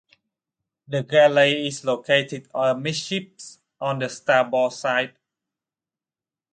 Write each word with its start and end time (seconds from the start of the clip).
The 0.87 1.03
galley 1.03 1.67
is 1.67 1.85
located 1.85 2.49
amidships 2.55 3.59
on 3.79 3.99
the 3.99 4.09
starboard 4.09 4.73
side. 4.73 5.13